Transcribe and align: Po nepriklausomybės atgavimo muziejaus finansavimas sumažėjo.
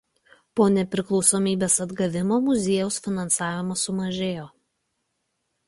Po 0.59 0.63
nepriklausomybės 0.77 1.75
atgavimo 1.85 2.39
muziejaus 2.47 2.99
finansavimas 3.09 3.87
sumažėjo. 3.89 4.51